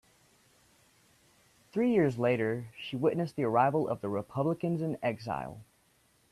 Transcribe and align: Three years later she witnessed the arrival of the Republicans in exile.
Three 1.71 1.91
years 1.93 2.17
later 2.17 2.69
she 2.75 2.95
witnessed 2.95 3.35
the 3.35 3.43
arrival 3.43 3.87
of 3.87 4.01
the 4.01 4.09
Republicans 4.09 4.81
in 4.81 4.97
exile. 5.03 5.61